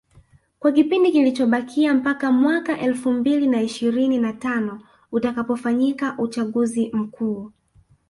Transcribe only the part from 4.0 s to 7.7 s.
na tano utakapofanyika uchaguzi mkuu